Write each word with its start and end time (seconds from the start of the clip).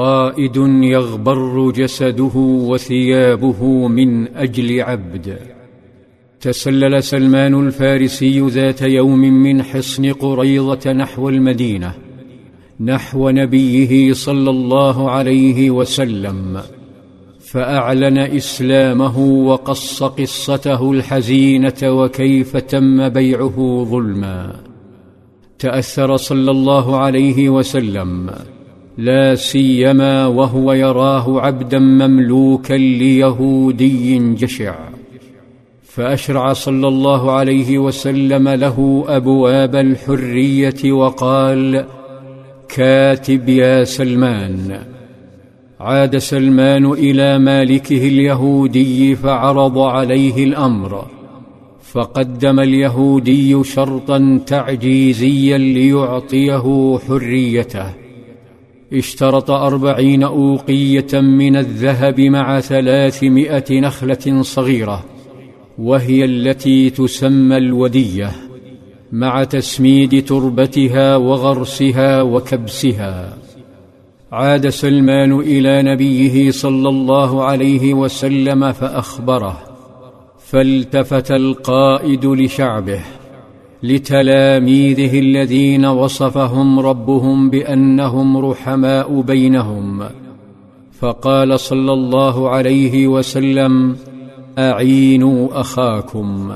قائد 0.00 0.56
يغبر 0.96 1.70
جسده 1.70 2.36
وثيابه 2.70 3.88
من 3.88 4.36
أجل 4.36 4.80
عبد. 4.80 5.38
تسلل 6.40 7.02
سلمان 7.02 7.66
الفارسي 7.66 8.40
ذات 8.40 8.82
يوم 8.82 9.20
من 9.20 9.62
حصن 9.62 10.12
قريضه 10.12 10.92
نحو 10.92 11.28
المدينة 11.28 11.94
نحو 12.80 13.30
نبيه 13.30 14.12
صلى 14.12 14.50
الله 14.50 15.10
عليه 15.10 15.70
وسلم 15.70 16.60
فأعلن 17.40 18.18
إسلامه 18.18 19.18
وقص 19.18 20.02
قصته 20.02 20.92
الحزينة 20.92 21.80
وكيف 21.82 22.56
تم 22.56 23.08
بيعه 23.08 23.86
ظلما. 23.90 24.56
تأثر 25.58 26.16
صلى 26.16 26.50
الله 26.50 26.96
عليه 26.96 27.48
وسلم. 27.48 28.30
لا 28.98 29.34
سيما 29.34 30.26
وهو 30.26 30.72
يراه 30.72 31.40
عبدا 31.40 31.78
مملوكا 31.78 32.74
ليهودي 32.74 34.34
جشع. 34.34 34.74
فأشرع 35.82 36.52
صلى 36.52 36.88
الله 36.88 37.32
عليه 37.32 37.78
وسلم 37.78 38.48
له 38.48 39.04
أبواب 39.08 39.76
الحرية 39.76 40.92
وقال 40.92 41.84
كاتب 42.68 43.48
يا 43.48 43.84
سلمان. 43.84 44.78
عاد 45.80 46.18
سلمان 46.18 46.86
إلى 46.86 47.38
مالكه 47.38 48.08
اليهودي 48.08 49.16
فعرض 49.16 49.78
عليه 49.78 50.44
الأمر. 50.44 51.06
فقدم 51.92 52.60
اليهودي 52.60 53.64
شرطا 53.64 54.40
تعجيزيا 54.46 55.58
ليعطيه 55.58 56.98
حريته. 57.08 57.99
اشترط 58.92 59.50
أربعين 59.50 60.22
أوقية 60.22 61.20
من 61.20 61.56
الذهب 61.56 62.20
مع 62.20 62.60
ثلاثمائة 62.60 63.80
نخلة 63.80 64.42
صغيرة 64.42 65.04
وهي 65.78 66.24
التي 66.24 66.90
تسمى 66.90 67.56
الودية 67.56 68.30
مع 69.12 69.44
تسميد 69.44 70.24
تربتها 70.24 71.16
وغرسها 71.16 72.22
وكبسها. 72.22 73.36
عاد 74.32 74.68
سلمان 74.68 75.32
إلى 75.32 75.82
نبيه 75.82 76.50
صلى 76.50 76.88
الله 76.88 77.44
عليه 77.44 77.94
وسلم 77.94 78.72
فأخبره 78.72 79.58
فالتفت 80.38 81.30
القائد 81.30 82.26
لشعبه 82.26 83.00
لتلاميذه 83.82 85.18
الذين 85.18 85.86
وصفهم 85.86 86.80
ربهم 86.80 87.50
بأنهم 87.50 88.36
رحماء 88.36 89.20
بينهم. 89.20 90.02
فقال 91.00 91.60
صلى 91.60 91.92
الله 91.92 92.48
عليه 92.48 93.06
وسلم 93.06 93.96
أعينوا 94.58 95.60
أخاكم 95.60 96.52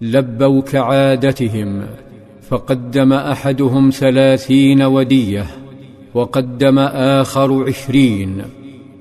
لبوا 0.00 0.60
كعادتهم 0.60 1.82
فقدم 2.48 3.12
أحدهم 3.12 3.90
ثلاثين 3.90 4.82
ودية 4.82 5.46
وقدم 6.14 6.78
آخر 7.18 7.64
عشرين 7.68 8.42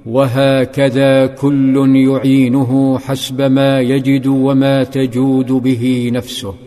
وهكذا 0.05 1.25
كل 1.25 1.95
يعينه 1.95 2.99
حسب 2.99 3.41
ما 3.41 3.81
يجد 3.81 4.27
وما 4.27 4.83
تجود 4.83 5.51
به 5.51 6.09
نفسه. 6.13 6.66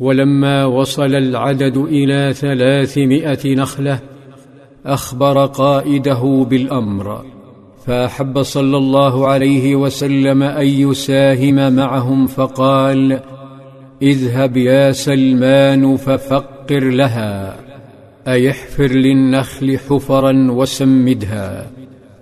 ولما 0.00 0.64
وصل 0.64 1.14
العدد 1.14 1.76
إلى 1.76 2.32
ثلاثمائة 2.34 3.54
نخلة 3.54 4.00
أخبر 4.86 5.46
قائده 5.46 6.46
بالأمر 6.50 7.24
فأحب 7.86 8.42
صلى 8.42 8.76
الله 8.76 9.28
عليه 9.28 9.76
وسلم 9.76 10.42
أن 10.42 10.66
يساهم 10.66 11.72
معهم 11.72 12.26
فقال 12.26 13.20
اذهب 14.02 14.56
يا 14.56 14.92
سلمان 14.92 15.96
ففقر 15.96 16.84
لها 16.84 17.56
اي 18.28 18.50
احفر 18.50 18.86
للنخل 18.86 19.78
حفرا 19.78 20.50
وسمدها 20.50 21.66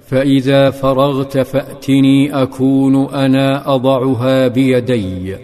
فإذا 0.06 0.71
فرغت 0.71 1.39
فأتني 1.39 2.43
أكون 2.43 3.15
أنا 3.15 3.75
أضعها 3.75 4.49
بيدي. 4.49 5.37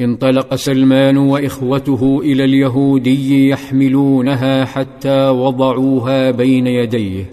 انطلق 0.00 0.54
سلمان 0.54 1.16
وإخوته 1.16 2.20
إلى 2.24 2.44
اليهودي 2.44 3.48
يحملونها 3.48 4.64
حتى 4.64 5.28
وضعوها 5.28 6.30
بين 6.30 6.66
يديه. 6.66 7.30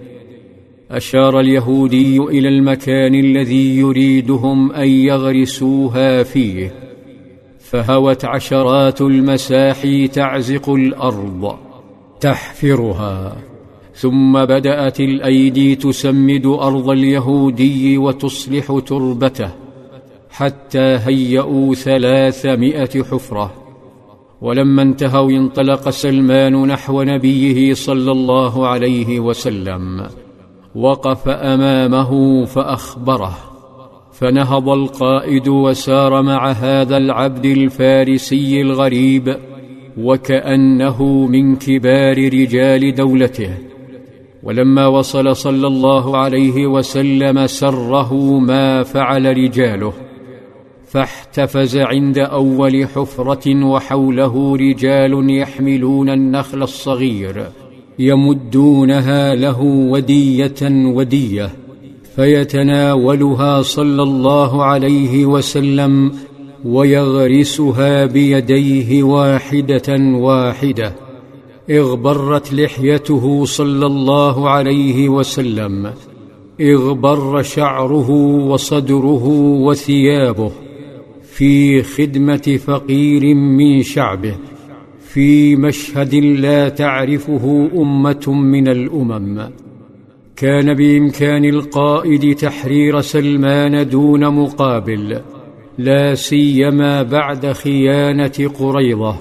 أشار 0.91 1.39
اليهودي 1.39 2.17
إلى 2.17 2.47
المكان 2.47 3.15
الذي 3.15 3.77
يريدهم 3.77 4.71
أن 4.71 4.87
يغرسوها 4.87 6.23
فيه. 6.23 6.73
فهوت 7.59 8.25
عشرات 8.25 9.01
المساحي 9.01 10.07
تعزق 10.07 10.69
الأرض 10.69 11.55
تحفرها. 12.19 13.37
ثم 13.95 14.45
بدأت 14.45 14.99
الأيدي 14.99 15.75
تسمد 15.75 16.45
أرض 16.45 16.89
اليهودي 16.89 17.97
وتصلح 17.97 18.79
تربته. 18.85 19.51
حتى 20.31 20.97
هيئوا 21.05 21.75
ثلاثمائة 21.75 23.03
حفرة. 23.03 23.53
ولما 24.41 24.81
انتهوا 24.81 25.31
انطلق 25.31 25.89
سلمان 25.89 26.65
نحو 26.65 27.03
نبيه 27.03 27.73
صلى 27.73 28.11
الله 28.11 28.67
عليه 28.67 29.19
وسلم. 29.19 30.07
وقف 30.75 31.29
أمامه 31.29 32.45
فأخبره. 32.45 33.37
فنهض 34.13 34.69
القائد 34.69 35.47
وسار 35.47 36.21
مع 36.21 36.51
هذا 36.51 36.97
العبد 36.97 37.45
الفارسي 37.45 38.61
الغريب 38.61 39.37
وكأنه 39.97 41.03
من 41.03 41.55
كبار 41.55 42.17
رجال 42.17 42.95
دولته. 42.95 43.57
ولما 44.43 44.87
وصل 44.87 45.35
صلى 45.35 45.67
الله 45.67 46.17
عليه 46.17 46.67
وسلم 46.67 47.47
سره 47.47 48.13
ما 48.39 48.83
فعل 48.83 49.37
رجاله. 49.37 49.93
فاحتفز 50.91 51.77
عند 51.77 52.17
أول 52.17 52.87
حفرة 52.87 53.65
وحوله 53.65 54.55
رجال 54.55 55.29
يحملون 55.29 56.09
النخل 56.09 56.63
الصغير 56.63 57.45
يمدونها 57.99 59.35
له 59.35 59.61
ودية 59.61 60.61
ودية 60.71 61.49
فيتناولها 62.15 63.61
صلى 63.61 64.03
الله 64.03 64.63
عليه 64.63 65.25
وسلم 65.25 66.11
ويغرسها 66.65 68.05
بيديه 68.05 69.03
واحدة 69.03 69.97
واحدة 69.99 70.95
اغبرت 71.69 72.53
لحيته 72.53 73.45
صلى 73.45 73.85
الله 73.85 74.49
عليه 74.49 75.09
وسلم 75.09 75.91
اغبر 76.61 77.41
شعره 77.41 78.09
وصدره 78.49 79.25
وثيابه 79.65 80.51
في 81.41 81.83
خدمة 81.83 82.59
فقير 82.65 83.35
من 83.35 83.83
شعبه 83.83 84.35
في 84.99 85.55
مشهد 85.55 86.15
لا 86.15 86.69
تعرفه 86.69 87.69
أمة 87.75 88.23
من 88.27 88.67
الأمم. 88.67 89.49
كان 90.35 90.73
بإمكان 90.73 91.45
القائد 91.45 92.35
تحرير 92.35 93.01
سلمان 93.01 93.89
دون 93.89 94.29
مقابل 94.29 95.21
لا 95.77 96.15
سيما 96.15 97.03
بعد 97.03 97.51
خيانة 97.51 98.51
قريضه 98.59 99.15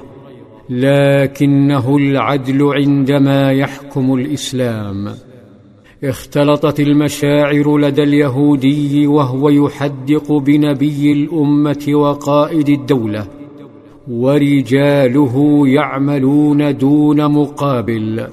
لكنه 0.70 1.96
العدل 1.96 2.62
عندما 2.62 3.52
يحكم 3.52 4.14
الإسلام. 4.14 5.14
اختلطت 6.04 6.80
المشاعر 6.80 7.78
لدى 7.78 8.02
اليهودي 8.02 9.06
وهو 9.06 9.48
يحدق 9.48 10.32
بنبي 10.32 11.12
الأمة 11.12 11.86
وقائد 11.88 12.68
الدولة 12.68 13.26
ورجاله 14.10 15.62
يعملون 15.68 16.76
دون 16.76 17.28
مقابل 17.28 18.26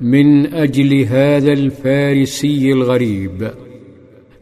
من 0.00 0.54
أجل 0.54 1.04
هذا 1.04 1.52
الفارسي 1.52 2.72
الغريب. 2.72 3.50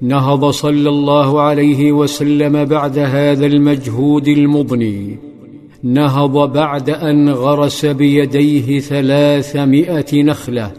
نهض 0.02 0.50
صلى 0.50 0.88
الله 0.88 1.40
عليه 1.40 1.92
وسلم 1.92 2.64
بعد 2.64 2.98
هذا 2.98 3.46
المجهود 3.46 4.28
المضني. 4.28 5.18
نهض 5.82 6.52
بعد 6.52 6.90
أن 6.90 7.28
غرس 7.28 7.86
بيديه 7.86 8.80
ثلاثمائة 8.80 10.22
نخلة. 10.22 10.72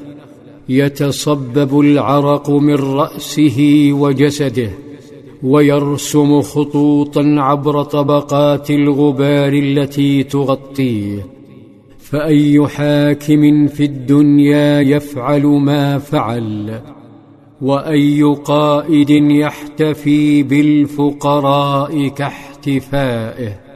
يتصبب 0.78 1.80
العرق 1.80 2.50
من 2.50 2.76
رأسه 2.76 3.90
وجسده 3.92 4.70
ويرسم 5.44 6.42
خطوطا 6.42 7.36
عبر 7.38 7.84
طبقات 7.84 8.72
الغبار 8.72 9.54
التي 9.54 10.24
تغطيه 10.24 11.26
فأي 12.00 12.68
حاكم 12.68 13.68
في 13.68 13.86
الدنيا 13.86 14.82
يفعل 14.82 15.46
ما 15.46 16.00
فعل؟ 16.00 16.82
وأي 17.62 18.24
قائد 18.24 19.10
يحتفي 19.10 20.44
بالفقراء 20.44 22.08
كاحتفائه؟ 22.08 23.71